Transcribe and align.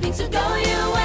Things 0.00 0.20
will 0.20 0.28
go 0.28 0.54
your 0.56 0.94
way. 0.94 1.03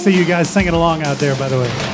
see 0.00 0.16
you 0.16 0.24
guys 0.24 0.48
singing 0.48 0.72
along 0.72 1.02
out 1.02 1.18
there, 1.18 1.36
by 1.36 1.46
the 1.46 1.58
way. 1.58 1.89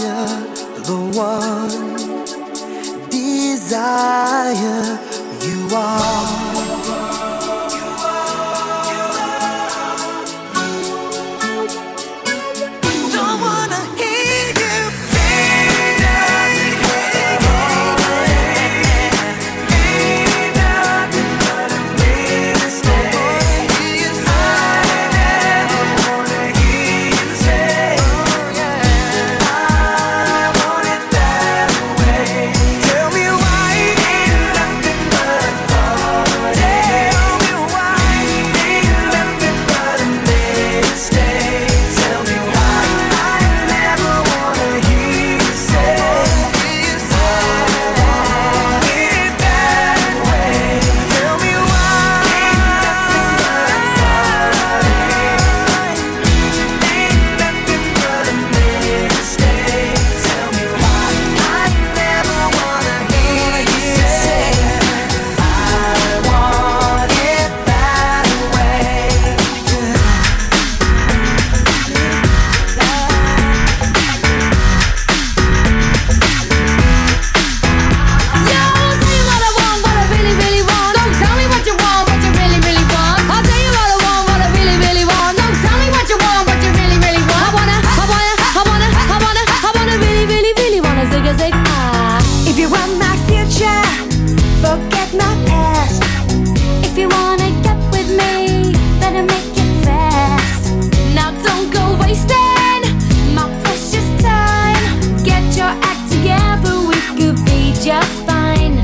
Fire, 0.00 0.26
the 0.84 0.96
one 1.16 2.00
desire. 3.10 4.98
You 5.44 5.76
are. 5.76 6.09
Forget 94.70 95.12
my 95.14 95.34
past. 95.50 96.00
If 96.86 96.96
you 96.96 97.08
wanna 97.08 97.50
get 97.66 97.78
with 97.90 98.08
me, 98.20 98.70
better 99.02 99.24
make 99.26 99.50
it 99.62 99.72
fast. 99.82 100.62
Now 101.16 101.30
don't 101.46 101.68
go 101.74 101.98
wasting 101.98 102.82
my 103.34 103.46
precious 103.62 104.06
time. 104.22 104.84
Get 105.26 105.42
your 105.58 105.74
act 105.90 106.04
together, 106.14 106.74
we 106.86 106.98
could 107.18 107.38
be 107.50 107.74
just 107.82 108.14
fine. 108.30 108.78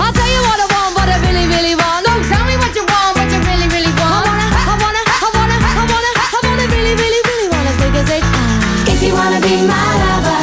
I'll 0.00 0.14
tell 0.18 0.30
you 0.36 0.42
what 0.48 0.58
I 0.64 0.66
want, 0.72 0.90
what 0.96 1.08
I 1.14 1.16
really, 1.26 1.46
really 1.52 1.74
want. 1.76 2.00
So 2.08 2.12
tell 2.32 2.44
me 2.48 2.56
what 2.62 2.72
you 2.78 2.84
want, 2.88 3.12
what 3.18 3.28
you 3.28 3.40
really, 3.44 3.68
really 3.76 3.94
want. 4.00 4.24
I 4.24 4.32
wanna, 4.32 4.48
I 4.64 4.74
wanna, 4.80 5.00
I 5.20 5.26
wanna, 5.36 5.56
I 5.68 5.84
wanna, 5.92 6.12
I 6.16 6.38
wanna 6.48 6.66
really, 6.74 6.94
really, 6.96 7.20
really 7.28 7.48
wanna 7.52 7.72
a 7.76 8.02
zig 8.08 8.24
ah. 8.24 8.92
If 8.92 9.04
you 9.04 9.12
wanna 9.12 9.40
be 9.44 9.54
my 9.68 9.84
lover, 10.00 10.40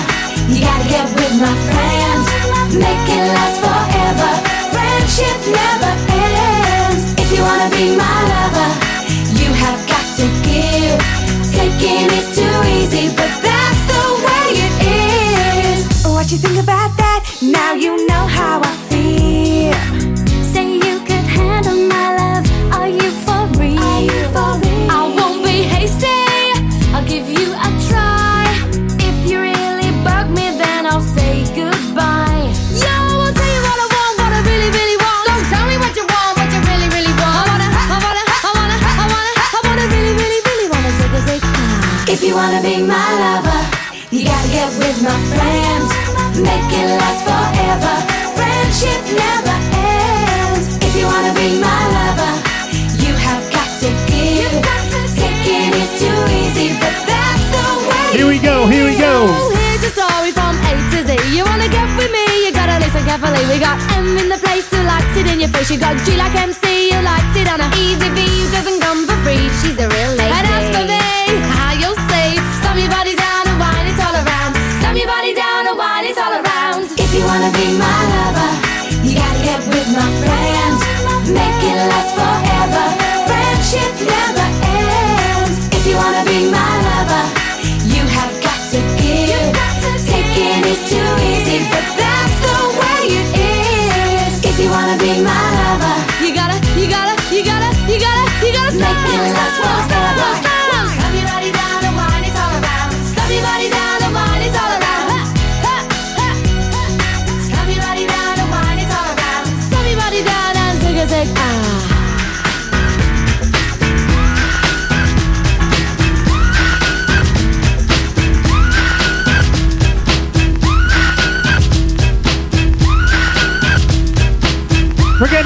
you 0.53 0.61
gotta 0.69 0.85
get 0.93 1.07
with 1.17 1.33
my 1.41 1.53
friends. 1.65 2.25
Make 2.77 3.09
it 3.09 3.17
last 3.17 3.17
forever. 3.17 3.26
Friendship 3.26 3.26
never 5.51 5.91
ends. 6.09 7.13
If 7.21 7.31
you 7.33 7.41
wanna 7.41 7.69
be 7.69 7.95
my 7.95 8.17
lover, 8.33 8.69
you 9.39 9.49
have 9.63 9.79
got 9.87 10.05
to 10.19 10.25
give. 10.47 10.97
Taking 11.57 12.07
is 12.19 12.27
too 12.37 12.57
easy, 12.77 13.05
but 13.15 13.31
that's 13.45 13.81
the 13.91 14.03
way 14.25 14.45
it 14.65 14.73
is. 15.75 16.05
What 16.05 16.31
you 16.31 16.37
think 16.37 16.57
about 16.61 16.95
that? 16.97 17.19
Now 17.41 17.73
you 17.73 18.05
know 18.07 18.25
how 18.27 18.61
I 18.61 18.71
feel. 18.71 18.86
Wanna 42.37 42.61
be 42.61 42.77
my 42.85 43.09
lover, 43.17 43.61
you 44.13 44.21
gotta 44.21 44.49
get 44.53 44.69
with 44.77 45.01
my 45.01 45.17
friends. 45.33 45.89
Make 46.37 46.69
it 46.69 46.87
last 47.01 47.21
forever. 47.25 47.93
Friendship 48.37 49.01
never 49.17 49.57
ends. 49.73 50.77
If 50.85 50.93
you 50.93 51.09
wanna 51.09 51.33
be 51.33 51.57
my 51.57 51.81
lover, 51.97 52.33
you 53.01 53.13
have 53.25 53.41
got 53.49 53.69
to 53.81 53.89
give. 54.05 54.53
Taking 55.17 55.73
is 55.81 55.91
too 55.97 56.19
easy, 56.41 56.77
but 56.77 56.93
that's 57.09 57.45
the 57.57 57.65
way. 57.89 58.05
Here 58.13 58.29
we 58.29 58.37
go, 58.37 58.69
here 58.69 58.85
we 58.85 58.93
go. 59.01 59.13
here's 59.57 59.81
your 59.81 59.93
story 59.97 60.29
from 60.29 60.53
A 60.69 60.71
to 60.93 60.99
Z. 61.09 61.09
You 61.33 61.41
wanna 61.49 61.69
get 61.73 61.89
with 61.97 62.11
me? 62.13 62.25
You 62.45 62.53
gotta 62.53 62.77
listen 62.85 63.01
carefully. 63.09 63.43
We 63.49 63.57
got 63.57 63.81
M 63.97 64.13
in 64.13 64.29
the 64.29 64.37
place 64.37 64.69
who 64.69 64.81
likes 64.85 65.13
it 65.17 65.25
in 65.25 65.41
your 65.41 65.49
face. 65.49 65.71
You 65.73 65.79
got 65.81 65.97
G 66.05 66.13
like 66.13 66.35
MC 66.37 66.93
who 66.93 67.01
likes 67.01 67.33
it 67.33 67.49
on 67.49 67.65
a 67.65 67.69
easy 67.81 68.09
V 68.13 68.19
who 68.21 68.47
doesn't 68.53 68.79
come 68.85 69.09
for 69.09 69.17
free. 69.25 69.49
She's 69.57 69.77
a 69.81 69.89
real 69.89 70.13
lady. 70.21 70.76
Make 81.29 81.61
it 81.63 81.75
last 81.91 82.15
forever. 82.15 82.85
Friendship 83.27 84.07
never 84.07 84.36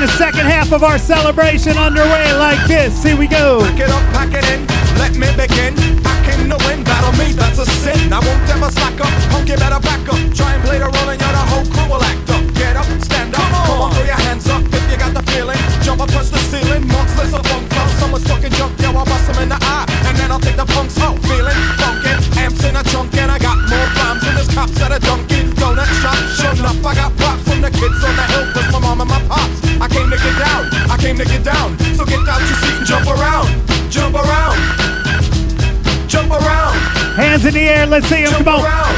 the 0.01 0.07
second 0.17 0.49
half 0.49 0.71
of 0.71 0.81
our 0.81 0.97
celebration 0.97 1.77
underway 1.77 2.33
like 2.33 2.57
this. 2.65 3.03
Here 3.03 3.15
we 3.15 3.27
go. 3.27 3.61
Pack 3.61 3.85
it 3.85 3.89
up, 3.93 4.01
pack 4.17 4.33
it 4.33 4.41
in, 4.49 4.65
let 4.97 5.13
me 5.13 5.29
begin. 5.37 5.77
I 6.01 6.17
came 6.25 6.49
to 6.49 6.57
win, 6.65 6.81
battle 6.81 7.13
me, 7.21 7.37
that's 7.37 7.61
a 7.61 7.69
sin. 7.69 8.09
I 8.09 8.17
won't 8.17 8.41
ever 8.49 8.73
slack 8.73 8.97
up, 8.97 9.13
punk, 9.29 9.45
you 9.49 9.61
better 9.61 9.77
back 9.77 10.01
up. 10.09 10.17
Try 10.33 10.57
and 10.57 10.63
play 10.65 10.81
the 10.81 10.89
role 10.89 11.05
and 11.05 11.21
you're 11.21 11.35
the 11.37 11.45
whole 11.53 11.65
crew 11.69 11.85
will 11.85 12.01
act 12.01 12.25
up. 12.33 12.41
Get 12.57 12.73
up, 12.81 12.89
stand 13.05 13.37
up, 13.37 13.45
come 13.45 13.77
on, 13.77 13.93
throw 13.93 14.01
your 14.09 14.17
hands 14.25 14.49
up 14.49 14.65
if 14.73 14.83
you 14.89 14.97
got 14.97 15.13
the 15.13 15.21
feeling. 15.29 15.61
Jump 15.85 16.01
up, 16.01 16.09
touch 16.09 16.33
the 16.33 16.41
ceiling, 16.49 16.81
monsters 16.89 17.37
of 17.37 17.45
funk 17.45 17.69
flow. 17.69 17.85
Someone's 18.01 18.25
talking 18.25 18.53
junk, 18.57 18.73
yo, 18.81 18.89
I'll 18.97 19.05
bust 19.05 19.29
'em 19.29 19.37
in 19.45 19.49
the 19.53 19.59
eye. 19.61 19.85
And 20.09 20.17
then 20.17 20.33
I'll 20.33 20.41
take 20.41 20.57
the 20.57 20.65
punks 20.65 20.97
out, 20.97 21.21
feeling 21.29 21.61
funkin'. 21.77 22.17
Amps 22.41 22.63
in 22.65 22.73
a 22.73 22.81
trunk 22.89 23.13
and 23.21 23.29
I 23.29 23.37
got 23.37 23.57
more 23.69 23.89
bombs 23.93 24.25
than 24.25 24.33
this 24.33 24.49
cops 24.49 24.81
at 24.81 24.89
a 24.89 24.97
Dunkin' 24.97 25.53
Donut 25.61 25.85
shop. 26.01 26.17
Sure 26.41 26.57
enough, 26.57 26.81
I 26.89 26.95
got 26.95 27.13
props 27.21 27.45
from 27.45 27.61
the 27.61 27.69
kids 27.69 28.01
on 28.01 28.15
the 28.17 28.25
hill, 28.33 28.45
cause 28.49 28.65
my 28.73 28.79
mom 28.81 29.01
and 29.01 29.09
my 29.13 29.21
pops. 29.29 29.60
Came 31.01 31.17
to 31.17 31.25
get 31.25 31.43
down. 31.43 31.77
So 31.97 32.05
get 32.05 32.19
out 32.29 32.39
your 32.39 32.57
seat 32.61 32.77
and 32.77 32.85
jump 32.85 33.07
around, 33.07 33.49
jump 33.89 34.15
around, 34.15 34.57
jump 36.07 36.29
around, 36.31 36.77
Hands 37.17 37.43
in 37.43 37.53
the 37.53 37.59
air. 37.61 37.87
Let's 37.87 38.07
see 38.07 38.21
them. 38.23 38.31
jump 38.31 38.45
Come 38.45 38.59
on. 38.59 38.65
around, 38.65 38.95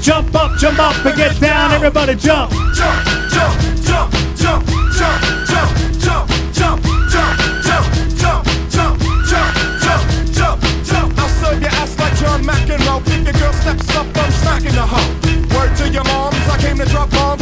Jump 0.00 0.34
up, 0.34 0.56
jump 0.58 0.78
up, 0.78 1.04
and 1.04 1.16
get 1.16 1.38
down. 1.40 1.72
Everybody 1.72 2.14
jump. 2.14 2.52
jump, 2.78 3.04
jump, 3.34 3.54
jump, 3.82 4.12
jump, 4.38 4.62
jump, 4.98 5.20
jump, 5.50 5.68
jump, 5.98 6.30
jump, 6.54 6.80
jump, 7.10 7.28
jump, 7.66 7.86
jump, 8.14 8.46
jump, 8.70 8.96
jump, 9.32 9.52
jump, 9.82 10.04
jump, 10.32 10.60
jump. 10.86 11.18
I'll 11.18 11.28
serve 11.42 11.60
your 11.60 11.70
ass 11.70 11.98
like 11.98 12.14
John 12.16 12.42
McEnroe. 12.44 13.02
If 13.06 13.24
your 13.24 13.34
girl 13.34 13.52
steps 13.52 13.90
up, 13.96 14.06
I'm 14.16 14.30
smacking 14.30 14.74
the 14.78 14.86
hoe. 14.86 15.10
Word 15.58 15.76
to 15.78 15.88
your 15.88 16.04
moms, 16.04 16.46
I 16.48 16.56
came 16.58 16.78
to 16.78 16.84
drop 16.86 17.10
bombs. 17.10 17.41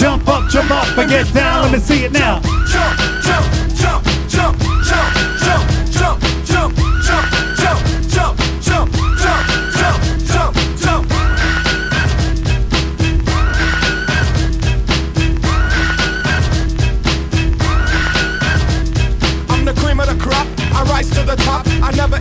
Jump 0.00 0.26
up, 0.28 0.48
jump 0.48 0.70
up, 0.70 0.96
and 0.96 1.10
get 1.10 1.30
down. 1.34 1.64
Let 1.64 1.72
me 1.72 1.78
see 1.78 2.04
it 2.04 2.12
now. 2.12 2.40
Jump, 2.40 2.98
jump, 3.22 3.44
jump, 3.76 4.02
jump, 4.30 4.79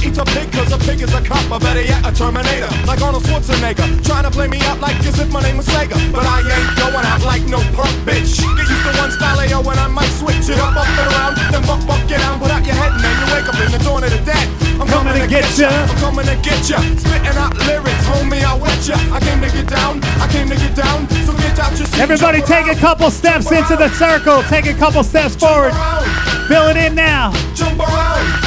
eat 0.04 0.18
a 0.18 0.26
pig 0.26 0.52
cause 0.52 0.72
a 0.72 0.78
pig 0.80 1.02
is 1.02 1.14
a 1.14 1.22
cop. 1.22 1.44
Or 1.52 1.60
better 1.60 1.82
yet, 1.82 2.06
a 2.06 2.12
Terminator. 2.12 2.70
Like 2.86 3.02
Arnold 3.02 3.24
Schwarzenegger. 3.24 3.88
Trying 4.06 4.24
to 4.24 4.32
play 4.32 4.48
me 4.48 4.60
out 4.70 4.80
like 4.80 4.98
as 5.06 5.20
if 5.20 5.32
my 5.32 5.42
name 5.42 5.58
was 5.58 5.68
Sega. 5.68 5.98
But 6.12 6.26
I 6.26 6.40
ain't 6.42 6.72
going 6.80 7.06
out 7.06 7.22
like 7.24 7.44
no 7.48 7.60
punk 7.76 7.94
bitch. 8.08 8.40
Get 8.58 8.68
used 8.68 8.86
to 8.86 8.94
one 9.00 9.12
style 9.12 9.46
yo, 9.48 9.62
when 9.62 9.78
I 9.78 9.88
might 9.88 10.12
switch 10.20 10.50
it 10.50 10.60
up, 10.60 10.76
up 10.76 10.88
and 10.88 11.08
around. 11.12 11.34
Then 11.52 11.64
buck, 11.66 11.82
buck, 11.88 12.02
get 12.08 12.20
down. 12.20 12.40
Put 12.40 12.52
out 12.52 12.66
your 12.66 12.76
head 12.76 12.94
and 12.94 13.04
then 13.04 13.16
you 13.20 13.28
wake 13.34 13.48
up 13.48 13.60
in 13.60 13.72
the 13.72 13.80
dawn 13.80 14.04
of 14.04 14.12
the 14.12 14.22
dead. 14.24 14.48
I'm 14.80 14.88
Coming 14.88 15.22
to 15.22 15.28
get 15.28 15.58
ya. 15.58 15.70
I'm 15.70 15.98
coming 15.98 16.26
to 16.26 16.36
get 16.42 16.70
ya. 16.70 16.80
Spitting 16.96 17.38
out 17.38 17.56
lyrics, 17.68 18.06
homie, 18.08 18.44
I 18.44 18.56
wet 18.56 18.80
ya. 18.88 18.96
I 19.12 19.20
came 19.20 19.42
to 19.42 19.52
get 19.52 19.68
down. 19.68 20.00
I 20.24 20.28
came 20.32 20.48
to 20.50 20.56
get 20.56 20.76
down. 20.76 21.10
So 21.26 21.34
get 21.34 21.60
out 21.60 21.78
your 21.78 21.88
seat. 21.88 22.00
Everybody 22.00 22.42
take 22.42 22.68
a 22.68 22.76
couple 22.76 23.12
steps 23.12 23.52
into 23.52 23.76
the 23.76 23.90
circle. 23.96 24.44
Take 24.44 24.68
a 24.68 24.74
couple 24.74 25.04
steps 25.04 25.36
forward. 25.36 25.74
around, 25.74 26.48
Fill 26.48 26.68
it 26.70 26.78
in 26.78 26.96
now. 26.96 27.32
Jump 27.54 27.80
around. 27.80 28.39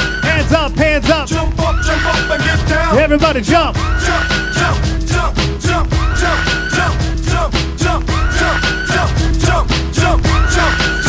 Hands 0.43 0.55
up, 0.55 0.77
hands 0.77 1.09
up. 1.09 1.27
Jump 1.27 1.59
up, 1.59 1.81
jump 1.85 2.05
up 2.05 2.31
and 2.31 2.43
get 2.43 2.67
down. 2.67 2.97
Everybody 2.97 3.41
jump. 3.41 3.77
Jump, 3.77 4.27
jump, 4.53 4.83
jump, 5.07 5.37
jump, 5.61 5.87
jump, 5.87 5.89
jump, 6.19 6.59
jump, 6.75 6.99
jump, 7.23 7.53
jump, 7.77 7.79
jump, 7.79 8.03
jump, 8.03 8.11
jump, 8.35 8.61
jump, 8.83 9.09
jump, 9.39 9.69
jump, 9.93 10.21
jump, 10.21 10.23
jump, 10.51 11.02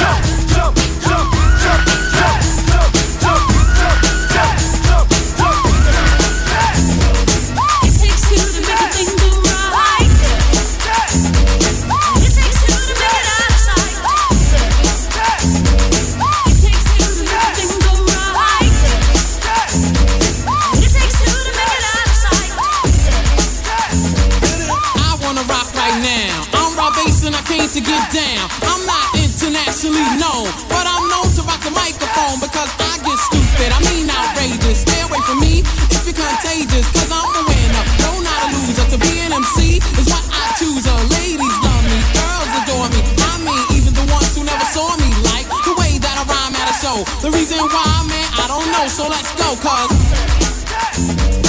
get 27.95 28.11
down. 28.11 28.47
I'm 28.67 28.83
not 28.87 29.07
internationally 29.15 30.03
known, 30.19 30.51
but 30.67 30.83
I'm 30.83 31.07
known 31.07 31.31
to 31.39 31.43
rock 31.47 31.63
the 31.63 31.71
microphone 31.71 32.43
because 32.43 32.71
I 32.83 32.99
get 33.07 33.19
stupid. 33.31 33.71
I 33.71 33.79
mean 33.87 34.11
outrageous. 34.11 34.83
Stay 34.83 35.01
away 35.07 35.23
from 35.23 35.39
me 35.39 35.63
if 35.95 36.03
you're 36.03 36.19
contagious, 36.19 36.87
cause 36.91 37.11
I'm 37.15 37.31
the 37.31 37.45
winner. 37.47 37.85
No, 38.03 38.11
not 38.19 38.39
a 38.43 38.49
loser. 38.51 38.87
To 38.91 38.99
be 38.99 39.23
an 39.23 39.31
MC 39.31 39.79
is 39.79 40.07
what 40.11 40.25
I 40.27 40.45
choose. 40.59 40.85
Uh, 40.87 40.99
ladies 41.15 41.57
love 41.63 41.85
me, 41.87 41.99
girls 42.19 42.51
adore 42.59 42.89
me. 42.91 43.01
I 43.31 43.33
mean, 43.47 43.63
even 43.79 43.93
the 43.95 44.07
ones 44.11 44.35
who 44.35 44.43
never 44.43 44.67
saw 44.75 44.91
me 44.99 45.11
like 45.31 45.47
the 45.63 45.75
way 45.79 45.99
that 46.03 46.15
I 46.19 46.25
rhyme 46.27 46.55
at 46.59 46.67
a 46.67 46.77
show. 46.83 46.99
The 47.23 47.31
reason 47.31 47.63
why, 47.63 47.87
man, 48.11 48.29
I 48.43 48.45
don't 48.51 48.69
know. 48.75 48.87
So 48.91 49.07
let's 49.07 49.31
go, 49.39 49.55
cause. 49.63 51.44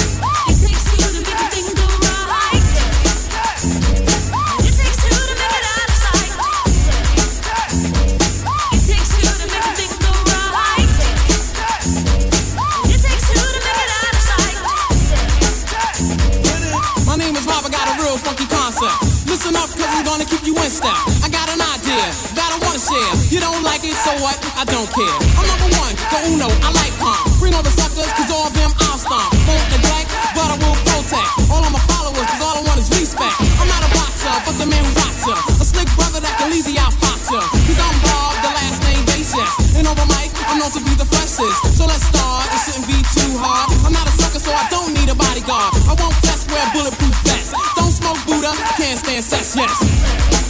I 20.66 21.30
got 21.30 21.46
an 21.46 21.62
idea 21.62 22.02
that 22.34 22.50
I 22.50 22.58
wanna 22.58 22.82
share. 22.82 23.14
You 23.30 23.38
don't 23.38 23.62
like 23.62 23.86
it, 23.86 23.94
so 23.94 24.10
what? 24.18 24.34
I 24.58 24.66
don't 24.66 24.90
care. 24.90 25.14
I'm 25.38 25.46
number 25.46 25.70
one, 25.78 25.94
the 25.94 26.18
Uno, 26.26 26.50
I 26.50 26.74
like 26.74 26.90
calm. 26.98 27.22
Bring 27.38 27.54
all 27.54 27.62
the 27.62 27.70
suckers, 27.70 28.10
cause 28.18 28.26
all 28.34 28.50
of 28.50 28.54
them 28.58 28.74
I'll 28.82 28.98
stomp. 28.98 29.30
Won't 29.46 29.62
neglect, 29.70 30.10
but 30.34 30.50
I 30.50 30.58
will 30.58 30.74
protect. 30.82 31.54
All 31.54 31.62
of 31.62 31.70
my 31.70 31.78
followers, 31.86 32.26
cause 32.26 32.42
all 32.42 32.58
I 32.58 32.62
want 32.66 32.82
is 32.82 32.90
respect. 32.98 33.38
I'm 33.62 33.70
not 33.70 33.78
a 33.78 33.90
boxer, 33.94 34.34
but 34.42 34.58
the 34.58 34.66
man 34.66 34.82
who 34.82 34.90
rocks 34.98 35.22
ya. 35.22 35.38
A 35.38 35.64
slick 35.70 35.86
brother 35.94 36.18
that 36.18 36.34
can 36.34 36.50
easy 36.50 36.74
outfox 36.82 37.30
ya. 37.30 37.46
Cause 37.46 37.78
I'm 37.78 37.96
Bob, 38.02 38.34
the 38.42 38.50
last 38.50 38.82
name 38.90 39.06
Basis. 39.06 39.50
And 39.78 39.86
over 39.86 40.02
mic, 40.18 40.34
I'm 40.50 40.58
known 40.58 40.74
to 40.74 40.82
be 40.82 40.98
the 40.98 41.06
freshest. 41.06 41.78
So 41.78 41.86
let's 41.86 42.10
start, 42.10 42.42
it 42.50 42.58
shouldn't 42.66 42.90
be 42.90 42.98
too 43.14 43.38
hard. 43.38 43.70
I'm 43.86 43.94
not 43.94 44.10
a 44.10 44.14
sucker, 44.18 44.42
so 44.42 44.50
I 44.50 44.66
don't 44.74 44.90
need 44.98 45.06
a 45.06 45.14
bodyguard. 45.14 45.78
I 45.86 45.94
won't 45.94 46.18
fess, 46.26 46.42
wear 46.50 46.66
bulletproof 46.74 47.14
vest. 47.22 47.54
Don't 47.78 47.94
smoke 47.94 48.18
Buddha, 48.26 48.50
can't 48.74 48.98
stand 48.98 49.22
sex, 49.22 49.54
yes. 49.54 50.45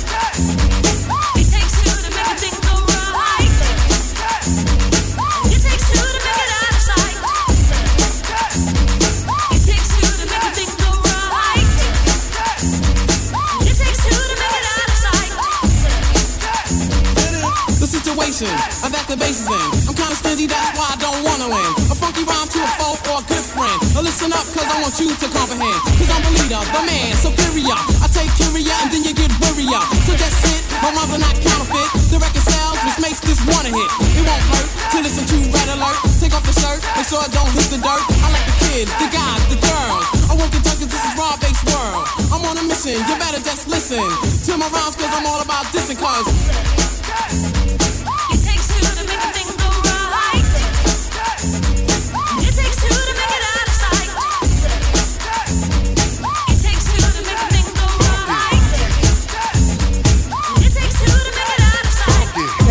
The 19.47 19.55
in. 19.55 19.71
I'm 19.87 19.95
kinda 19.95 20.17
stingy, 20.19 20.47
that's 20.51 20.75
why 20.75 20.91
I 20.91 20.97
don't 20.99 21.23
wanna 21.23 21.49
win. 21.49 21.71
A 21.91 21.95
funky 21.95 22.27
rhyme 22.27 22.49
to 22.51 22.59
a 22.59 22.71
foe 22.79 22.99
or 23.15 23.23
a 23.23 23.25
good 23.31 23.47
friend. 23.47 23.79
Now 23.95 24.03
listen 24.03 24.33
up, 24.35 24.43
cause 24.51 24.67
I 24.67 24.77
want 24.83 24.95
you 24.99 25.09
to 25.15 25.27
comprehend. 25.31 25.81
Cause 25.99 26.11
I'm 26.11 26.23
the 26.27 26.33
leader, 26.43 26.59
the 26.59 26.83
man, 26.83 27.15
superior. 27.15 27.79
I 28.03 28.07
take 28.11 28.31
curia 28.35 28.75
and 28.83 28.91
then 28.91 29.03
you 29.07 29.15
get 29.15 29.31
worrier. 29.43 29.83
So 30.07 30.13
that's 30.19 30.41
it, 30.51 30.63
my 30.83 30.91
rhymes 30.91 31.15
are 31.15 31.23
not 31.23 31.37
counterfeit. 31.39 31.89
The 32.11 32.19
record 32.19 32.43
sells, 32.43 32.79
which 32.83 32.99
makes 32.99 33.21
this 33.23 33.39
one 33.47 33.67
a 33.67 33.71
hit. 33.71 33.91
It 34.19 34.25
won't 34.27 34.45
hurt 34.51 34.69
to 34.93 34.99
listen 35.03 35.25
to 35.31 35.37
Red 35.55 35.69
Alert. 35.79 35.99
Take 36.19 36.35
off 36.35 36.43
the 36.43 36.57
shirt, 36.59 36.83
make 36.99 37.07
sure 37.07 37.23
it 37.23 37.31
don't 37.31 37.51
hit 37.55 37.71
the 37.71 37.79
dirt. 37.79 38.03
I 38.27 38.29
like 38.35 38.47
the 38.51 38.57
kids, 38.67 38.91
the 38.99 39.09
guys, 39.15 39.43
the 39.47 39.59
girls. 39.63 40.05
I 40.27 40.35
won't 40.35 40.51
get 40.51 40.63
this 40.67 41.03
is 41.03 41.15
raw 41.19 41.35
based 41.39 41.63
world. 41.71 42.07
I'm 42.35 42.43
on 42.47 42.59
a 42.59 42.65
mission, 42.67 42.99
you 42.99 43.15
better 43.19 43.43
just 43.43 43.69
listen 43.71 44.03
to 44.03 44.53
my 44.59 44.67
rhymes 44.75 44.97
cause 44.99 45.13
I'm 45.15 45.27
all 45.27 45.41
about 45.41 45.67
dissing 45.71 45.99
cause 45.99 46.96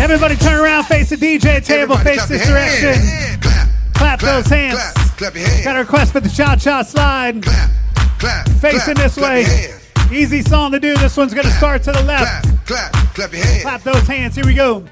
Everybody 0.06 0.36
turn 0.36 0.60
around, 0.60 0.84
face 0.84 1.10
the 1.10 1.16
DJ 1.16 1.64
table, 1.64 1.94
Everybody 1.96 2.16
face 2.16 2.28
this 2.28 2.46
direction. 2.46 2.94
Hand, 2.94 3.42
Clap. 3.42 3.68
Clap 3.92 4.20
those 4.20 4.46
hands. 4.46 4.78
Clap, 5.16 5.34
hands. 5.34 5.64
Got 5.64 5.74
a 5.74 5.80
request 5.80 6.12
for 6.12 6.20
the 6.20 6.28
cha 6.28 6.54
cha 6.54 6.82
slide. 6.82 7.42
Clap, 7.42 7.70
clap. 8.20 8.48
Facing 8.60 8.94
this 8.94 9.16
way. 9.16 9.44
Easy 10.12 10.42
song 10.42 10.70
to 10.70 10.78
do. 10.78 10.96
This 10.98 11.16
one's 11.16 11.34
gonna 11.34 11.50
start 11.50 11.82
to 11.82 11.92
the 11.92 12.04
left. 12.04 12.44
Clap, 12.44 12.66
clap, 12.66 13.14
clap 13.16 13.32
your 13.32 13.44
hands. 13.44 13.62
Clap 13.62 13.82
those 13.82 14.06
hands. 14.06 14.36
Here 14.36 14.46
we 14.46 14.54
go. 14.54 14.84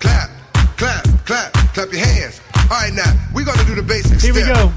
Clap, 0.00 0.28
clap, 0.76 1.04
clap, 1.24 1.52
clap 1.72 1.90
your 1.90 2.04
hands. 2.04 2.42
All 2.54 2.68
right, 2.68 2.92
now 2.92 3.10
we're 3.34 3.46
gonna 3.46 3.64
do 3.64 3.74
the 3.74 3.82
basics. 3.82 4.22
Here 4.22 4.34
we 4.34 4.42
go. 4.42 4.70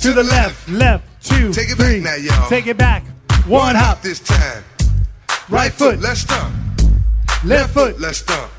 To 0.00 0.12
the 0.14 0.22
left, 0.22 0.70
left, 0.70 1.04
two, 1.22 1.52
Take 1.52 1.68
it 1.68 1.76
back 1.76 1.86
three. 1.86 2.00
now, 2.00 2.14
y'all. 2.14 2.48
Take 2.48 2.66
it 2.66 2.78
back. 2.78 3.04
One 3.46 3.60
One 3.60 3.74
hop 3.74 3.96
hop. 3.96 4.02
this 4.02 4.20
time. 4.20 4.64
Right 5.50 5.70
foot. 5.70 6.00
let's 6.00 6.20
stomp. 6.20 6.54
Left 7.44 7.74
foot. 7.74 8.00
let's 8.00 8.18
stomp. 8.20 8.50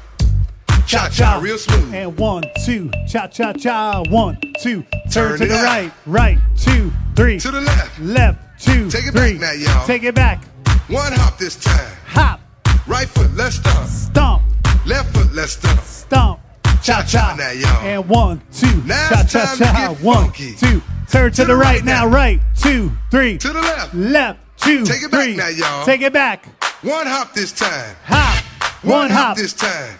Cha 0.87 1.09
Cha 1.09 1.39
real 1.41 1.57
smooth. 1.57 1.93
And 1.95 2.15
one, 2.17 2.43
two. 2.63 2.91
Cha 3.07 3.27
cha 3.27 3.53
cha. 3.53 4.03
One, 4.09 4.37
two. 4.61 4.83
Turn, 5.11 5.37
Turn 5.37 5.39
to 5.39 5.45
the 5.47 5.53
right. 5.55 5.91
Right, 6.05 6.37
two, 6.55 6.91
three. 7.15 7.39
To 7.39 7.49
the 7.49 7.61
left. 7.61 7.99
Left, 7.99 8.61
two, 8.61 8.89
Take 8.89 9.07
it 9.07 9.11
three. 9.11 9.37
back 9.37 9.41
now, 9.41 9.51
y'all. 9.53 9.87
Take 9.87 10.03
it 10.03 10.13
back. 10.13 10.43
One 10.87 11.11
hop 11.11 11.39
this 11.39 11.55
time. 11.55 11.91
Hop. 12.05 12.39
Right 12.87 13.07
foot, 13.07 13.31
let's 13.33 13.55
stomp. 13.55 13.87
Stomp. 13.87 14.43
Left 14.85 15.11
foot, 15.15 15.33
let's 15.33 15.53
stomp. 15.53 15.81
Stomp. 15.81 16.39
Cha 16.83 17.01
cha. 17.01 17.35
Now, 17.35 17.49
y'all. 17.51 17.81
And 17.83 18.07
one, 18.07 18.41
two. 18.53 18.83
Now 18.83 19.09
cha 19.09 19.23
cha 19.23 19.45
time 19.45 19.57
to 19.57 19.63
cha. 19.63 19.95
One, 20.03 20.25
funky. 20.25 20.53
two. 20.53 20.83
Turn 21.09 21.31
to, 21.31 21.45
the, 21.45 21.55
right, 21.55 21.83
now. 21.83 22.05
now. 22.05 22.13
Right, 22.13 22.39
two, 22.61 22.91
three. 23.09 23.39
To 23.39 23.47
the 23.47 23.61
left. 23.61 23.95
Left, 23.95 24.39
two, 24.57 24.85
Take 24.85 25.01
it 25.01 25.09
back 25.09 25.35
now, 25.35 25.47
y'all. 25.47 25.85
Take 25.85 26.01
it 26.01 26.13
back. 26.13 26.45
One 26.83 27.07
hop 27.07 27.33
this 27.33 27.51
time. 27.51 27.95
Hop. 28.03 28.43
One, 28.83 29.09
hop. 29.09 29.35
this 29.35 29.53
time. 29.53 29.97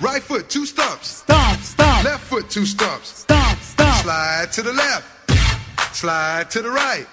Right 0.00 0.22
foot, 0.22 0.48
two 0.50 0.66
stumps. 0.66 1.08
Stomp, 1.08 1.60
stomp. 1.60 2.04
Left 2.04 2.24
foot, 2.24 2.50
two 2.50 2.66
stumps. 2.66 3.20
Stomp, 3.20 3.58
stomp. 3.60 4.02
Slide 4.02 4.48
to 4.52 4.62
the 4.62 4.72
left. 4.72 5.94
Slide 5.94 6.50
to 6.50 6.62
the 6.62 6.70
right. 6.70 7.06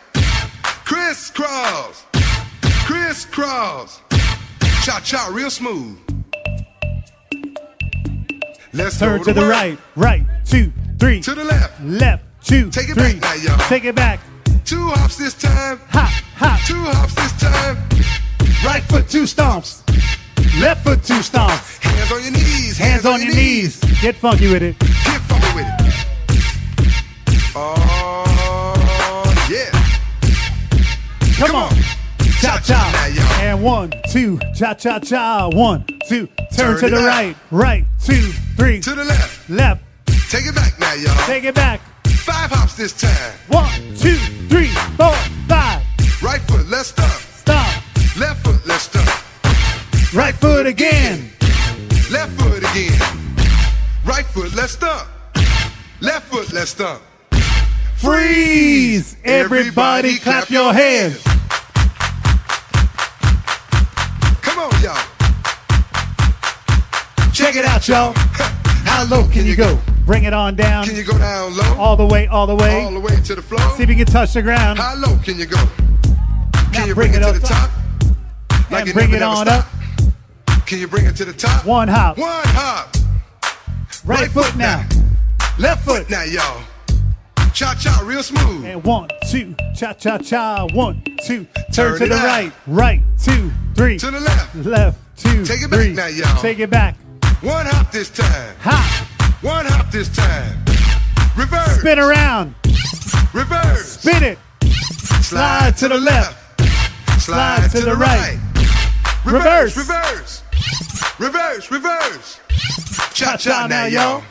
Crisscross. 0.85 2.05
Crisscross. 2.85 4.01
Cha 4.83 4.99
cha 5.03 5.29
real 5.31 5.49
smooth. 5.49 5.97
Let's 8.73 8.97
Turn 8.99 9.19
go 9.19 9.25
to 9.25 9.33
the 9.33 9.45
right. 9.45 9.77
Right, 9.95 10.25
two, 10.45 10.71
three. 10.99 11.21
To 11.21 11.35
the 11.35 11.43
left. 11.43 11.81
Left, 11.83 12.23
two, 12.43 12.69
Take 12.71 12.89
it 12.89 12.93
three. 12.95 13.19
back 13.19 13.21
now, 13.21 13.33
y'all. 13.35 13.67
Take 13.69 13.83
it 13.85 13.95
back. 13.95 14.19
Two 14.65 14.87
hops 14.87 15.17
this 15.17 15.33
time. 15.35 15.79
Hop, 15.89 16.09
hop. 16.35 16.59
Two 16.65 16.75
hops 16.75 17.13
this 17.15 17.33
time. 17.39 17.77
Right 18.65 18.83
foot, 18.83 19.07
two 19.09 19.23
stomps. 19.23 19.81
Left 20.59 20.83
foot, 20.83 21.03
two 21.03 21.15
stomps. 21.15 21.70
Hands 22.11 22.25
on 22.25 22.33
your 22.33 22.33
knees. 22.43 22.77
Hands 22.77 23.05
on 23.05 23.21
your 23.21 23.33
knees. 23.33 23.79
Get 24.01 24.15
funky 24.17 24.51
with 24.51 24.61
it. 24.61 24.77
Get 24.79 25.21
funky 25.21 25.55
with 25.55 25.65
it. 25.65 25.81
Oh, 27.55 29.23
yeah. 29.49 29.71
Come, 31.37 31.47
Come 31.47 31.55
on. 31.55 31.71
on. 31.71 31.77
Cha 32.41 32.59
cha. 32.65 33.39
And 33.41 33.63
one, 33.63 33.93
two. 34.09 34.37
Cha 34.53 34.73
cha 34.73 34.99
cha. 34.99 35.47
One, 35.53 35.85
two. 36.09 36.27
Turn, 36.53 36.77
Turn 36.77 36.79
to 36.81 36.89
the 36.89 36.97
out. 36.97 37.05
right. 37.05 37.35
Right, 37.49 37.85
two, 38.03 38.33
three. 38.57 38.81
To 38.81 38.93
the 38.93 39.05
left. 39.05 39.49
Left. 39.49 39.81
Take 40.29 40.47
it 40.47 40.53
back 40.55 40.77
now, 40.81 40.93
y'all. 40.95 41.15
Take 41.27 41.45
it 41.45 41.55
back. 41.55 41.79
Five 42.07 42.51
hops 42.51 42.75
this 42.75 42.91
time. 42.91 43.31
One, 43.47 43.71
two, 43.95 44.17
three, 44.49 44.67
four, 44.97 45.13
five. 45.47 45.81
Right 46.21 46.41
foot, 46.41 46.67
let's 46.67 46.89
stomp. 46.89 47.09
Stop. 47.09 47.83
Left 48.17 48.43
foot, 48.43 48.59
let's 48.67 48.83
stomp. 48.83 50.13
Right 50.13 50.35
foot 50.35 50.65
again. 50.65 51.29
Left 52.11 52.31
foot 52.41 52.57
again. 52.57 52.99
Right 54.03 54.25
foot, 54.25 54.53
let's 54.53 54.73
stomp. 54.73 55.07
Left 56.01 56.27
foot, 56.27 56.51
let's 56.51 56.71
stomp. 56.71 57.01
Freeze. 57.95 59.15
Everybody 59.23 60.17
clap 60.17 60.49
your 60.49 60.73
hands. 60.73 61.23
Come 64.41 64.59
on, 64.59 64.81
y'all. 64.83 64.97
Check 67.31 67.55
it 67.55 67.63
out, 67.63 67.87
y'all. 67.87 68.13
How 68.83 69.05
low 69.05 69.25
can 69.29 69.45
you 69.45 69.55
go? 69.55 69.79
Bring 70.05 70.25
it 70.25 70.33
on 70.33 70.57
down. 70.57 70.85
Can 70.85 70.97
you 70.97 71.05
go 71.05 71.17
down 71.17 71.55
low? 71.55 71.75
All 71.77 71.95
the 71.95 72.05
way, 72.05 72.27
all 72.27 72.45
the 72.45 72.55
way. 72.55 72.83
All 72.83 72.91
the 72.91 72.99
way 72.99 73.15
to 73.21 73.35
the 73.35 73.41
floor? 73.41 73.61
See 73.77 73.83
if 73.83 73.89
you 73.89 73.95
can 73.95 74.05
touch 74.05 74.33
the 74.33 74.41
ground. 74.41 74.79
How 74.79 74.95
low 74.95 75.17
can 75.23 75.37
you 75.39 75.45
go? 75.45 75.55
Can 75.55 76.71
Now 76.73 76.85
you 76.85 76.93
bring 76.93 77.11
bring, 77.11 77.23
it 77.23 77.25
it 77.25 77.33
to 77.33 77.39
the 77.39 77.47
top. 77.47 77.69
top? 77.69 78.71
And 78.71 78.89
it 78.89 78.93
bring 78.93 79.11
it 79.11 79.19
never 79.19 79.25
on 79.25 79.45
stop? 79.45 79.65
Can 80.71 80.79
you 80.79 80.87
bring 80.87 81.05
it 81.05 81.17
to 81.17 81.25
the 81.25 81.33
top? 81.33 81.65
One 81.65 81.89
hop. 81.89 82.17
One 82.17 82.31
hop. 82.31 82.95
Right 84.05 84.31
foot 84.31 84.55
now. 84.55 84.87
Left 85.59 85.83
foot 85.83 86.09
now, 86.09 86.23
y'all. 86.23 86.63
Cha 87.53 87.75
cha, 87.77 88.01
real 88.05 88.23
smooth. 88.23 88.63
And 88.63 88.81
one, 88.81 89.09
two. 89.29 89.53
Cha 89.75 89.91
cha 89.91 90.17
cha. 90.19 90.65
One, 90.67 91.03
two. 91.25 91.45
Turn, 91.73 91.99
Turn 91.99 91.99
to 91.99 92.07
the 92.07 92.15
out. 92.15 92.23
right. 92.23 92.53
Right, 92.67 93.01
two, 93.21 93.51
three. 93.75 93.97
To 93.97 94.11
the 94.11 94.21
left. 94.21 94.55
Left, 94.55 94.97
two, 95.17 95.43
Take 95.43 95.61
it 95.61 95.69
back 95.69 95.91
now, 95.91 96.07
y'all. 96.07 96.41
Take 96.41 96.59
it 96.59 96.69
back. 96.69 96.95
One 97.41 97.65
hop 97.65 97.91
this 97.91 98.09
time. 98.09 98.55
Hop. 98.61 99.07
One 99.43 99.65
hop 99.65 99.91
this 99.91 100.07
time. 100.15 100.57
Reverse. 101.35 101.81
Spin 101.81 101.99
around. 101.99 102.55
Reverse. 103.33 103.99
Spin 103.99 104.23
it. 104.23 104.39
Slide 105.21 105.75
to 105.75 105.89
the 105.89 105.97
left. 105.97 106.61
Slide 107.19 107.69
to 107.71 107.81
the 107.81 107.93
right. 107.93 108.39
Reverse. 109.25 109.75
Reverse. 109.75 109.77
Reverse. 109.77 110.43
Reverse. 111.21 111.69
reverse. 111.69 112.39
Cha-cha 113.13 113.37
cha 113.37 113.67
now, 113.67 113.85
y'all. 113.85 114.23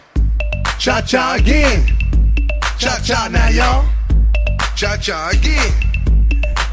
Cha 0.76 1.00
cha 1.00 1.36
again. 1.36 1.86
Cha 2.78 2.98
cha 3.04 3.28
now, 3.30 3.48
y'all. 3.48 3.88
Cha 4.74 4.96
cha 4.96 5.30
again. 5.32 5.72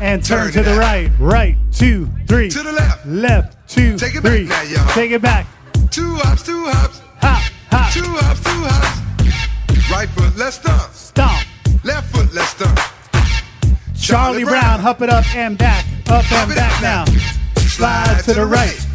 And 0.01 0.25
turn, 0.25 0.51
Turn 0.51 0.63
to 0.63 0.71
the 0.71 0.75
right. 0.75 1.12
Right, 1.19 1.56
two, 1.71 2.10
three. 2.27 2.49
To 2.49 2.63
the 2.63 2.71
left. 2.71 3.06
Left, 3.06 3.69
two, 3.69 3.95
Take 3.95 4.15
it 4.15 4.23
back 4.23 4.41
now, 4.41 4.62
y'all. 4.63 4.89
Take 4.93 5.12
it 5.12 5.21
back. 5.21 5.45
Two 5.91 6.15
hops, 6.15 6.41
two 6.41 6.65
hops. 6.65 6.99
Hop, 7.21 7.43
hop. 7.69 7.93
Two 7.93 8.01
hops, 8.03 8.43
two 8.43 8.63
hops. 8.65 9.91
Right 9.91 10.10
foot, 10.10 10.36
let's 10.36 10.56
stomp. 10.56 10.93
Stomp. 10.93 11.47
Left 11.84 12.12
foot, 12.12 12.34
let's 12.34 12.49
stomp. 12.49 12.80
Charlie 13.95 14.45
Brown, 14.45 14.80
hop 14.80 15.03
it 15.03 15.12
up 15.12 15.25
and 15.36 15.60
back. 15.60 15.86
Up 16.08 16.25
Hop 16.25 16.47
and 16.47 16.56
back 16.56 16.82
now. 16.82 17.06
now. 17.06 17.19
Slide 17.67 18.23
to 18.25 18.34
the 18.34 18.45
right. 18.47 18.87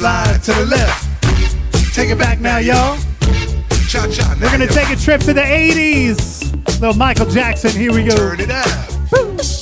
Slide 0.00 0.42
to 0.44 0.52
the 0.54 0.64
left. 0.64 1.94
Take 1.94 2.08
it 2.08 2.18
back 2.18 2.40
now, 2.40 2.56
y'all. 2.56 2.96
Cha 3.86 4.06
cha. 4.10 4.34
We're 4.40 4.50
gonna 4.50 4.66
take 4.66 4.88
a 4.88 4.96
trip 4.96 5.20
to 5.20 5.34
the 5.34 5.42
80s. 5.42 6.54
Little 6.80 6.96
Michael 6.96 7.26
Jackson, 7.26 7.72
here 7.72 7.92
we 7.92 8.04
go. 8.04 8.16
Turn 8.16 8.40
it 8.40 8.50
out. 8.50 9.44
She 9.44 9.59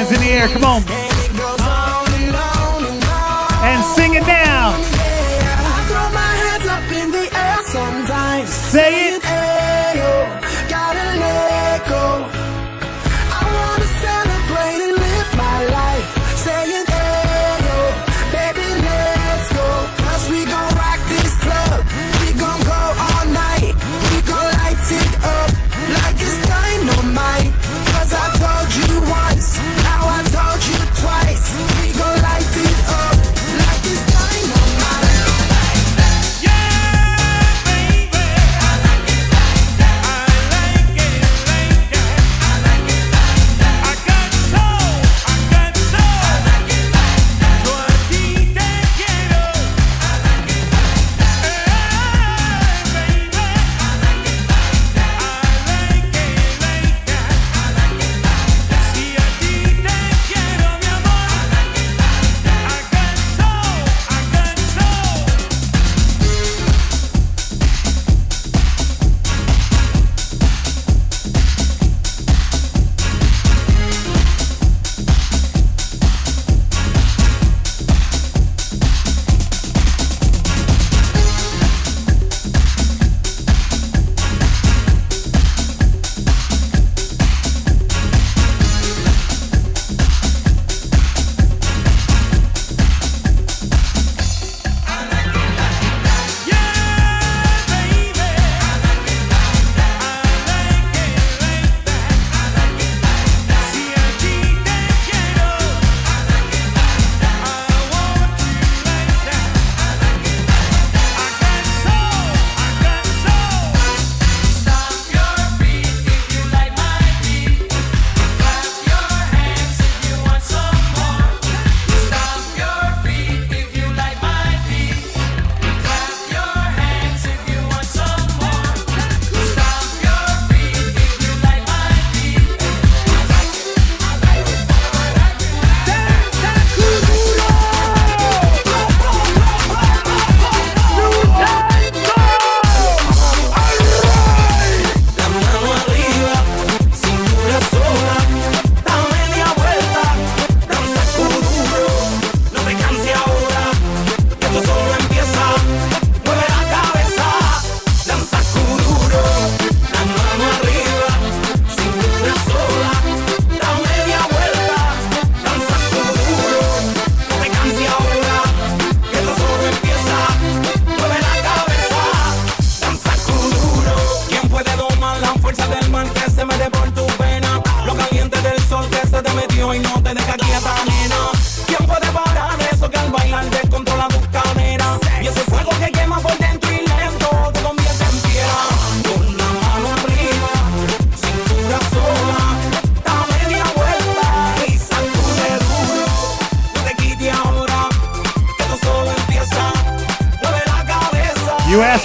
Hands 0.00 0.12
in 0.12 0.20
the 0.20 0.30
air, 0.30 0.48
come 0.48 0.64
on. 0.64 1.09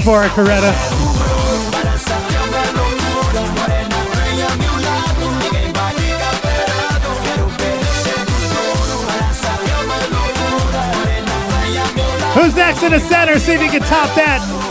For 0.05 0.23
it, 0.23 0.29
Coretta. 0.33 0.71
Who's 12.35 12.55
next 12.55 12.83
in 12.83 12.91
the 12.91 12.99
center? 12.99 13.39
See 13.39 13.53
if 13.53 13.63
you 13.63 13.69
can 13.69 13.81
top 13.81 14.13
that. 14.15 14.64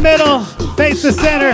Middle, 0.00 0.40
face 0.76 1.02
the 1.02 1.12
center. 1.12 1.52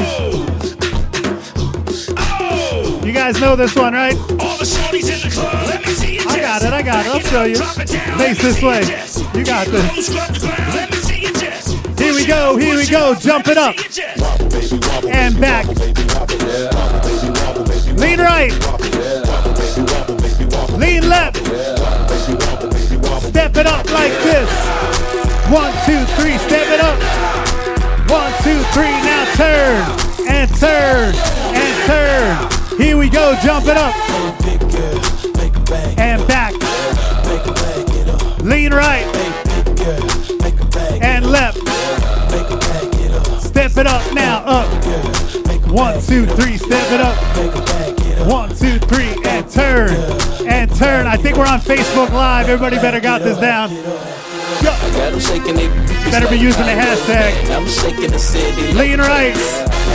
You 3.05 3.13
guys 3.13 3.41
know 3.41 3.57
this 3.57 3.75
one, 3.75 3.93
right? 3.93 4.15
All 4.15 4.57
the 4.59 4.65
shorties 4.65 5.11
in 5.13 5.29
the 5.29 5.35
club, 5.35 5.67
let 5.67 5.85
me 5.85 5.93
see 5.93 6.19
I 6.21 6.41
got 6.41 6.63
it, 6.63 6.73
I 6.73 6.83
got 6.83 7.07
it. 7.07 7.13
I'll 7.13 7.21
show 7.21 7.45
you. 7.45 7.57
Face 7.57 8.41
this 8.43 8.63
way. 8.63 8.81
You 9.39 9.45
got 9.45 9.67
this. 9.69 10.09
Here 11.99 12.15
we 12.15 12.27
go, 12.27 12.57
here 12.57 12.77
we 12.77 12.87
go. 12.87 13.15
Jump 13.15 13.49
it 13.49 13.59
up. 13.59 13.75
And 15.07 15.41
back. 15.41 15.67
Lean 17.97 18.21
right. 18.21 18.53
Lean 20.79 21.09
left. 21.09 21.37
Step 23.27 23.57
it 23.57 23.67
up 23.67 23.91
like 23.93 24.13
this. 24.23 24.51
One, 25.51 25.73
two, 25.85 26.05
three. 26.15 26.39
Step 26.39 26.69
it 26.69 26.81
up. 26.81 27.56
One, 28.09 28.33
two, 28.43 28.63
three. 28.73 28.95
Now 29.03 29.25
turn 29.35 30.27
and 30.29 30.51
turn 30.57 31.15
and 31.55 31.87
turn. 31.87 32.79
Here 32.79 32.97
we 32.97 33.09
go. 33.09 33.35
Jump 33.43 33.67
it 33.67 33.77
up 33.77 33.95
and 35.99 36.27
back. 36.29 36.53
Lean 38.43 38.73
right 38.73 39.05
and 41.03 41.27
left. 41.27 41.59
Step 43.43 43.77
it 43.77 43.87
up 43.87 44.15
now. 44.15 44.43
Up. 44.45 44.69
One, 45.69 46.01
two, 46.01 46.27
three. 46.27 46.59
Step 46.59 46.93
it 46.93 47.01
up. 47.01 47.17
One, 48.29 48.51
two, 48.51 48.79
three, 48.79 49.17
and 49.25 49.51
turn 49.51 49.91
and 50.47 50.73
turn. 50.77 51.07
I 51.07 51.17
think 51.17 51.37
we're 51.37 51.47
on 51.47 51.61
Facebook 51.61 52.11
Live. 52.13 52.49
Everybody 52.49 52.77
better 52.77 53.01
got 53.01 53.23
this 53.23 53.39
down. 53.39 53.71
Go. 54.63 54.71
Got 54.95 55.13
'em 55.13 55.21
shaking 55.21 55.59
it. 55.59 55.71
Better 56.11 56.29
be 56.29 56.39
using 56.39 56.67
the 56.67 56.73
hashtag. 56.73 57.35
I'm 57.51 57.67
shaking 57.67 58.13
the 58.13 58.19
city. 58.19 58.73
Lean 58.75 59.01
right. 59.01 59.37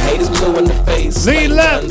Haters 0.08 0.30
blue 0.30 0.58
in 0.58 0.66
the 0.66 0.74
face. 0.86 1.26
Lean 1.26 1.56
left. 1.56 1.86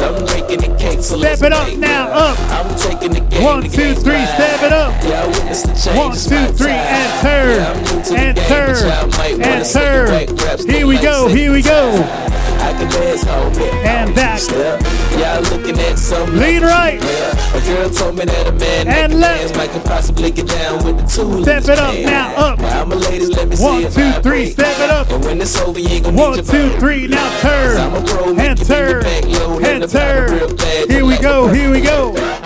I'm 0.00 0.24
breaking 0.24 0.60
the 0.60 0.74
cake. 0.78 1.02
So 1.02 1.18
Step 1.18 1.42
it 1.42 1.52
up 1.52 1.68
now, 1.76 2.08
up. 2.08 2.38
I'm 2.50 2.74
taking 2.76 3.12
the 3.12 3.20
game. 3.20 3.44
One, 3.44 3.62
two, 3.62 3.94
three, 3.94 4.24
step 4.24 4.62
it 4.62 4.72
up. 4.72 4.94
Yeah, 5.04 5.22
I 5.22 5.26
witnessed 5.26 5.66
the 5.66 5.74
change. 5.74 5.98
One, 5.98 6.16
two, 6.16 6.64
my 6.64 6.72
and 6.72 7.20
turn 7.20 7.56
Yeah, 7.56 7.72
I'm 7.72 7.78
new 7.82 8.02
to 8.02 8.10
the 8.10 8.18
and 8.18 8.36
turn 8.38 8.72
but 8.72 8.80
y'all 8.80 9.06
might 9.18 9.32
wanna 9.32 9.52
and 9.52 10.58
turn. 10.58 10.68
Here 10.70 10.86
we 10.86 10.98
go. 10.98 11.28
Here 11.28 11.52
we 11.52 11.62
go. 11.62 12.31
Time. 12.90 13.52
I 13.52 13.54
can 13.54 13.60
dance. 13.60 13.86
And 13.86 14.14
back. 14.14 14.38
Step. 14.40 14.80
Y'all 15.18 15.42
looking 15.42 15.78
at 15.78 15.98
something. 15.98 16.38
Lean 16.38 16.62
right 16.62 17.00
Yeah, 17.02 17.56
a 17.56 17.60
girl 17.66 17.90
told 17.90 18.16
me 18.18 18.24
that 18.24 18.46
a 18.48 18.52
man 18.52 18.86
that 18.86 18.98
And 18.98 19.12
can 19.12 19.20
left. 19.20 19.40
dance 19.40 19.56
might 19.56 19.70
could 19.70 19.84
possibly 19.84 20.30
get 20.30 20.46
down 20.48 20.84
with 20.84 20.96
the 20.98 21.06
tool. 21.06 21.42
Step 21.42 21.64
it 21.64 21.78
up 21.78 21.94
now, 21.94 22.34
up. 22.36 22.58
Now, 22.58 22.84
my 22.84 22.96
ladies, 22.96 23.30
let 23.30 23.48
me 23.48 23.56
One, 23.56 23.82
see 23.82 23.86
it 23.86 23.92
two, 23.92 24.22
three, 24.22 24.44
vibrate. 24.46 24.52
step 24.52 24.78
it 24.80 24.90
up. 24.90 25.10
And 25.10 25.24
when 25.24 25.40
it's 25.40 25.56
over, 25.60 25.78
you 25.78 25.88
ain't 25.88 26.04
gonna 26.04 26.16
One, 26.16 26.36
need 26.36 26.46
two, 26.46 26.68
body. 26.68 26.80
three. 26.80 27.06
Now 27.08 27.40
turn 27.40 27.76
I'm 27.78 27.94
a 27.94 28.06
pro, 28.06 28.34
and 28.34 28.58
you 28.58 28.64
bring 28.66 28.66
turn 28.66 29.02
back 29.02 29.24
low, 29.24 29.58
let 29.58 29.74
and 29.74 29.82
the 29.82 29.86
vibe 29.86 30.30
real 30.30 30.48
turn. 30.48 30.56
bad, 30.56 30.90
Here 30.90 31.04
we 31.04 31.12
like 31.14 31.22
go. 31.22 31.48
a 31.48 31.54
Here 31.54 31.70
we 31.70 31.80
go. 31.80 32.14
Yeah, 32.16 32.42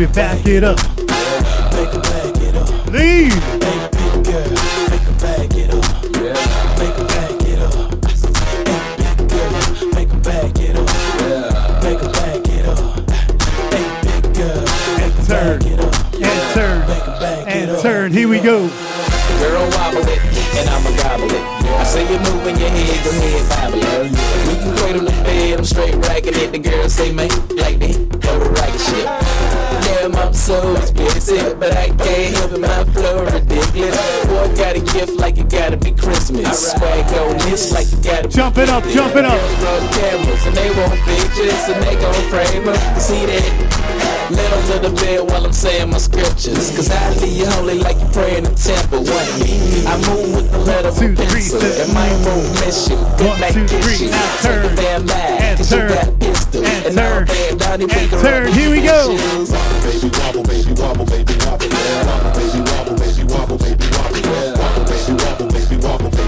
Baby, 0.00 0.12
back 0.14 0.46
it 0.46 0.64
up. 0.64 0.78
Leave. 2.90 3.34
And 3.36 3.84
turn. 15.28 15.60
And 15.60 16.44
turn. 16.54 16.82
And 17.46 17.82
turn. 17.82 18.12
Here 18.12 18.26
we 18.26 18.40
go. 18.40 18.70
Girl, 19.38 19.68
wobble 19.72 20.08
it, 20.08 20.18
and 20.56 20.68
I'ma 20.70 20.96
gobble 20.96 21.30
it. 21.30 21.42
I 21.76 21.84
say 21.84 22.10
you're 22.10 22.20
moving 22.20 22.56
your 22.56 22.70
head, 22.70 23.04
go 23.04 23.10
ahead, 23.10 23.50
wobble 23.50 23.84
it. 23.84 24.10
We 24.48 24.54
can 24.54 24.76
cradle 24.78 25.04
the 25.04 25.10
bed, 25.24 25.58
I'm 25.58 25.64
straight 25.66 25.94
racking 25.96 26.36
it. 26.36 26.52
The 26.52 26.58
girls 26.58 26.94
say, 26.94 27.12
man, 27.12 27.28
like 27.54 27.78
they 27.78 27.92
go 27.92 28.42
to 28.42 28.50
racket 28.50 28.80
shit. 28.80 29.69
Damn, 29.90 30.14
I'm 30.14 30.32
so 30.32 30.76
explicit, 30.76 31.58
but 31.58 31.76
I 31.76 31.88
can't 31.88 32.36
help 32.36 32.52
it, 32.52 32.60
my 32.60 32.84
flow 32.94 33.24
ridiculous. 33.24 34.26
Boy, 34.26 34.54
gotta 34.54 34.80
a 34.80 34.92
gift 34.92 35.18
like 35.18 35.36
it 35.36 35.50
gotta 35.50 35.76
be 35.76 35.90
Christmas. 35.90 36.70
Swag 36.70 37.12
on 37.18 37.36
this 37.38 37.72
like 37.72 37.92
it 37.92 38.04
gotta 38.04 38.28
be 38.28 38.34
Jump 38.34 38.58
it 38.58 38.68
up, 38.68 38.84
jump 38.84 39.16
it 39.16 39.24
up. 39.24 39.34
Girls 39.34 39.62
run 39.64 39.88
cameras 39.98 40.46
and 40.46 40.56
they 40.56 40.70
want 40.78 41.00
pictures 41.02 41.68
and 41.68 41.82
they 41.82 41.96
gon' 41.96 42.14
frame 42.30 42.64
them. 42.66 43.00
See 43.00 43.26
that? 43.26 43.69
Let 44.30 44.50
them 44.50 44.62
to 44.82 44.88
the 44.88 44.94
bed 44.94 45.28
while 45.28 45.44
I'm 45.44 45.52
saying 45.52 45.90
my 45.90 45.98
scriptures. 45.98 46.70
Cause 46.76 46.90
I 46.90 47.10
leave 47.18 47.38
you 47.38 47.46
holy 47.50 47.78
like 47.80 47.98
you 47.98 48.06
pray 48.12 48.36
in 48.38 48.44
the 48.44 48.54
temple. 48.54 49.02
One 49.02 49.30
me. 49.42 49.58
I 49.86 49.96
move 50.06 50.34
with 50.36 50.50
the 50.52 50.58
letter 50.58 50.88
of 50.88 50.96
a 50.96 51.00
Two, 51.00 51.14
three, 51.16 51.26
pencil. 51.26 51.60
And 51.62 51.90
my 51.94 52.06
won't 52.24 52.46
miss 52.62 52.88
you. 52.88 52.96
Good 53.18 53.26
One, 53.26 53.40
night, 53.40 53.54
two, 53.54 53.66
kiss 53.66 53.82
three, 53.84 54.06
you. 54.06 54.10
now 54.14 54.36
Take 54.42 54.62
a 54.70 54.74
damn 54.76 55.06
lie. 55.06 55.38
And 55.42 55.58
Cause 55.58 55.72
you 55.72 55.78
turn. 55.78 55.88
got 55.90 56.08
a 56.08 56.12
pistol. 56.22 56.64
And 56.64 56.86
And 56.86 56.94
now 56.96 57.10
turn. 57.10 57.24
bad 57.26 57.58
Donnie 57.58 57.84
And 57.84 57.92
Baker 57.92 58.20
turn. 58.22 58.52
Here 58.52 58.70
we 58.70 58.80
go. 58.82 59.10
issues. 59.10 59.50
Baby 59.50 60.08
wobble, 60.14 60.44
baby 60.46 60.72
wobble, 60.78 61.06
baby 61.10 61.34
wobble, 61.42 61.66
yeah. 61.66 62.06
Wobble, 62.06 62.32
baby 62.38 62.60
wobble, 62.70 62.96
baby 63.02 63.24
wobble, 63.34 63.58
baby 63.58 63.86
wobble, 63.98 64.20
yeah. 64.22 64.54
Wobble, 64.54 64.84
baby 64.86 65.12
wobble, 65.18 65.48
baby 65.50 65.76
wobble, 65.82 66.10
baby 66.10 66.10
wobble, 66.14 66.19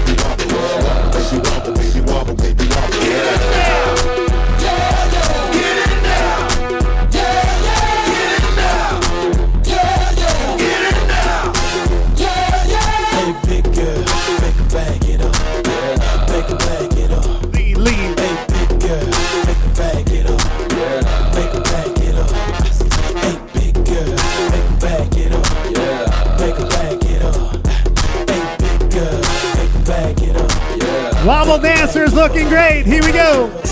Dancers 31.59 32.13
looking 32.13 32.47
great. 32.49 32.85
Here 32.85 33.03
we 33.03 33.11
go. 33.11 33.62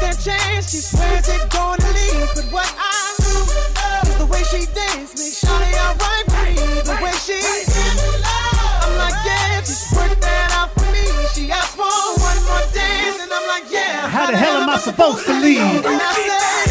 That 0.00 0.20
chance. 0.20 0.70
She 0.70 0.76
swears 0.76 1.24
to 1.24 1.88
leave. 1.96 2.28
But 2.36 2.52
what 2.52 2.68
I 2.76 3.14
do 3.16 3.32
uh, 3.80 4.08
is 4.08 4.16
the 4.18 4.26
way 4.26 4.42
she 4.44 4.66
dance 4.76 5.16
makes 5.16 5.40
Shawty 5.40 5.72
alright. 5.72 6.26
The 6.84 6.96
way 7.02 7.12
she 7.24 7.40
I'm 8.84 8.92
like, 8.98 9.16
yeah, 9.24 9.64
work 9.96 10.20
that 10.20 10.52
out 10.52 10.70
for 10.76 10.84
me. 10.92 11.08
She 11.32 11.50
asked 11.50 11.76
for 11.76 11.88
one 12.20 12.40
more 12.44 12.66
dance, 12.74 13.16
and 13.20 13.32
I'm 13.32 13.46
like, 13.48 13.72
yeah. 13.72 14.08
How 14.08 14.30
the 14.30 14.36
hell 14.36 14.60
am 14.60 14.68
I 14.68 14.78
supposed 14.78 15.24
to 15.26 15.32
leave? 15.32 16.67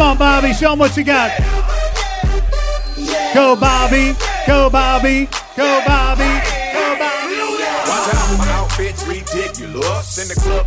Come 0.00 0.12
on, 0.12 0.16
Bobby. 0.16 0.54
Show 0.54 0.70
them 0.70 0.78
what 0.78 0.96
you 0.96 1.04
got. 1.04 1.30
Go, 3.34 3.54
Bobby. 3.54 4.16
Go, 4.46 4.70
Bobby. 4.70 5.28
Go, 5.54 5.82
Bobby. 5.84 6.40
Go, 6.72 6.96
Bobby. 6.96 7.44
Watch 7.84 8.14
out, 8.14 8.38
my 8.38 8.50
outfit's 8.52 9.06
ridiculous. 9.06 10.16
In 10.16 10.28
the 10.28 10.40
club 10.40 10.66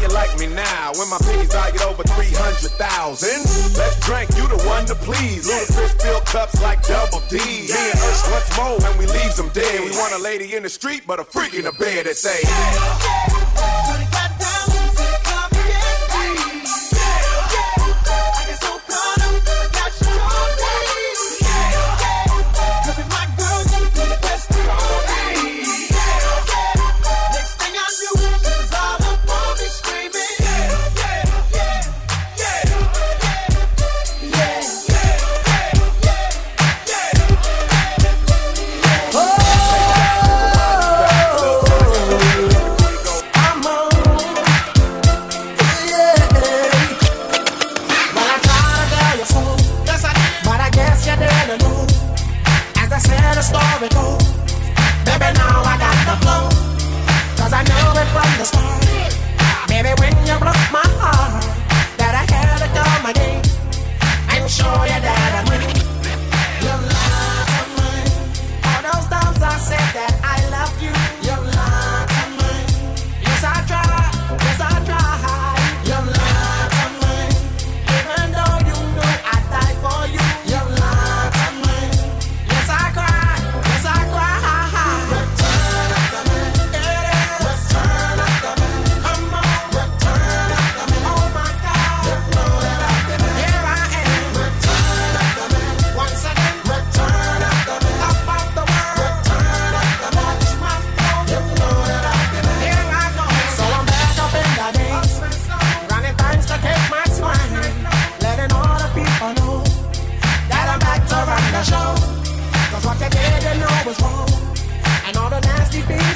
You 0.00 0.08
like 0.08 0.38
me 0.38 0.46
now 0.46 0.92
when 0.94 1.10
my 1.10 1.18
piggy's 1.18 1.52
valued 1.52 1.82
over 1.82 2.02
300,000? 2.02 3.28
Let's 3.76 3.98
drink, 4.06 4.30
you 4.36 4.46
the 4.46 4.62
one 4.66 4.86
to 4.86 4.94
please. 4.94 5.48
Ludacris 5.48 6.00
fill 6.00 6.20
cups 6.20 6.62
like 6.62 6.82
double 6.86 7.20
D. 7.28 7.36
Me 7.38 7.66
and 7.68 7.98
Ursh 7.98 8.30
once 8.30 8.56
more 8.56 8.78
when 8.78 8.98
we 8.98 9.06
leaves 9.06 9.36
them 9.36 9.48
dead. 9.50 9.80
We 9.80 9.90
want 9.90 10.14
a 10.14 10.18
lady 10.18 10.54
in 10.54 10.62
the 10.62 10.68
street, 10.68 11.02
but 11.06 11.18
a 11.18 11.24
freak 11.24 11.54
in 11.54 11.64
the 11.64 11.72
bed 11.72 12.06
that 12.06 12.16
say, 12.16 12.38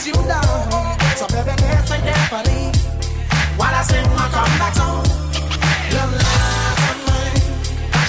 let 0.00 0.42
while 3.56 3.74
I 3.74 3.82
sing 3.82 4.08
my 4.16 4.28
comeback 4.34 4.74
song. 4.74 5.04
Mine. 7.06 7.40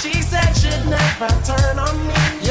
She 0.01 0.21
said 0.21 0.53
she'd 0.53 0.85
never 0.89 1.29
turn 1.43 1.79
on 1.79 2.07
me. 2.07 2.42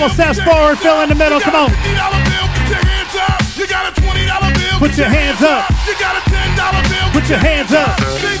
couple 0.00 0.14
steps 0.14 0.40
forward, 0.40 0.78
fill 0.78 1.02
in 1.02 1.10
the 1.10 1.14
middle. 1.14 1.40
Come 1.40 1.54
on. 1.54 1.68
Put 4.78 4.96
your 4.96 5.08
hands 5.08 5.42
up. 5.42 5.68
Put 7.12 7.28
your 7.28 7.38
hands 7.38 7.72
up. 7.72 8.39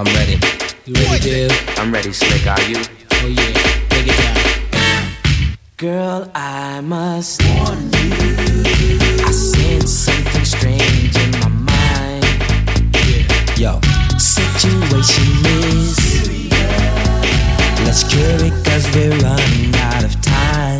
I'm 0.00 0.06
ready. 0.14 0.40
You 0.86 0.94
ready, 0.94 1.18
Div? 1.20 1.74
I'm 1.76 1.92
ready, 1.92 2.10
Slick. 2.10 2.46
Are 2.46 2.58
you? 2.62 2.76
Oh 3.12 3.26
yeah, 3.26 3.52
take 3.90 4.06
it 4.08 4.16
down. 4.16 5.58
Girl, 5.76 6.30
I 6.34 6.80
must 6.80 7.42
warn 7.44 7.82
you. 7.92 8.24
I 9.22 9.30
sense 9.30 9.90
something 9.92 10.44
strange 10.46 11.14
in 11.18 11.30
my 11.40 11.48
mind. 11.48 12.24
Yeah. 12.96 13.74
Yo, 13.74 13.80
situation 14.16 15.28
is. 15.68 15.98
Let's 17.84 18.02
cure 18.02 18.48
it 18.48 18.64
cause 18.64 18.88
we're 18.96 19.10
running 19.18 19.76
out 19.76 20.04
of 20.04 20.18
time. 20.22 20.79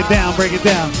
it 0.00 0.08
down, 0.08 0.34
break 0.36 0.52
it 0.52 0.62
down. 0.62 0.92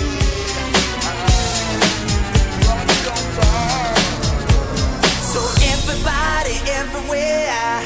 So 5.32 5.40
everybody 5.74 6.56
everywhere, 6.80 7.82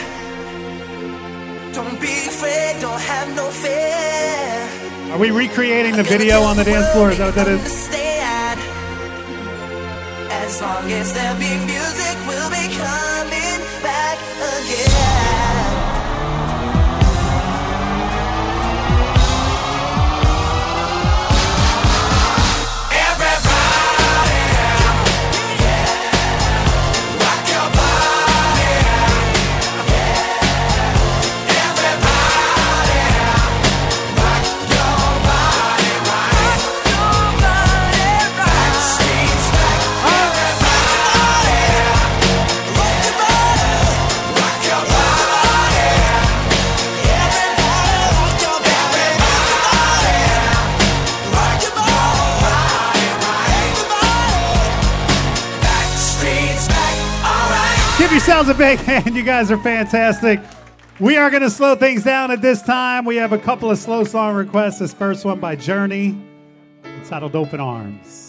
don't 1.72 2.00
be 2.00 2.26
afraid, 2.26 2.80
don't 2.80 3.00
have 3.00 3.36
no 3.36 3.48
fear. 3.50 5.12
Are 5.12 5.18
we 5.18 5.30
recreating 5.30 5.96
the 5.96 6.02
video 6.02 6.42
on 6.42 6.56
the 6.56 6.64
dance 6.64 6.92
floor? 6.92 7.10
Is 7.10 7.18
that 7.18 7.26
what 7.26 7.34
that 7.36 7.48
is? 7.48 7.90
As 10.30 10.60
long 10.60 10.90
as 10.92 11.12
there 11.14 11.34
yourselves 58.34 58.48
a 58.48 58.54
big 58.58 58.78
hand. 58.86 59.14
You 59.14 59.22
guys 59.22 59.50
are 59.52 59.58
fantastic. 59.58 60.40
We 60.98 61.16
are 61.16 61.30
going 61.30 61.42
to 61.42 61.50
slow 61.50 61.76
things 61.76 62.02
down 62.02 62.30
at 62.30 62.42
this 62.42 62.62
time. 62.62 63.04
We 63.04 63.16
have 63.16 63.32
a 63.32 63.38
couple 63.38 63.70
of 63.70 63.78
slow 63.78 64.02
song 64.04 64.34
requests. 64.34 64.80
This 64.80 64.92
first 64.92 65.24
one 65.24 65.38
by 65.38 65.54
Journey, 65.54 66.20
entitled 66.84 67.36
Open 67.36 67.60
Arms. 67.60 68.23